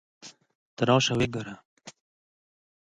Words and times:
ته 0.75 0.81
راشه 0.89 1.13
ویې 1.17 1.27
ګوره. 1.33 1.55